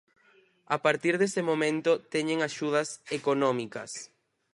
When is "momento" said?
1.49-1.91